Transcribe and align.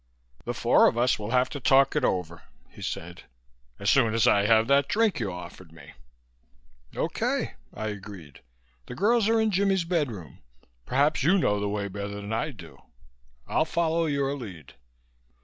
"The 0.45 0.55
four 0.55 0.87
of 0.87 0.97
us 0.97 1.19
will 1.19 1.29
have 1.29 1.47
to 1.49 1.59
talk 1.59 1.95
it 1.95 2.03
over," 2.03 2.41
he 2.71 2.81
said, 2.81 3.25
"as 3.77 3.87
soon 3.91 4.15
as 4.15 4.25
I 4.25 4.47
have 4.47 4.65
that 4.65 4.87
drink 4.87 5.19
you 5.19 5.31
offered 5.31 5.71
me." 5.71 5.93
"Okay," 6.95 7.53
I 7.71 7.89
agreed. 7.89 8.39
"The 8.87 8.95
girls 8.95 9.29
are 9.29 9.39
in 9.39 9.51
Jimmie's 9.51 9.83
bedroom. 9.83 10.39
Perhaps 10.87 11.21
you 11.21 11.37
know 11.37 11.59
the 11.59 11.69
way 11.69 11.87
better 11.87 12.15
than 12.19 12.33
I 12.33 12.49
do. 12.49 12.81
I'll 13.47 13.63
follow 13.63 14.07
your 14.07 14.33
lead." 14.35 14.73